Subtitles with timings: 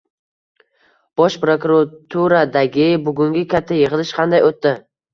[1.21, 4.79] Bosh prokuraturadagi bugungi katta yig‘ilish qanday o‘tdi?